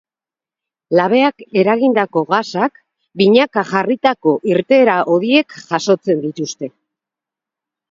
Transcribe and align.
Labeak 0.99 1.43
eragindako 1.63 2.23
gasak, 2.31 2.79
binaka 3.23 3.65
jarritako 3.73 4.35
irteera-hodiek 4.55 5.57
jasotzen 5.71 6.27
dituzte. 6.27 6.75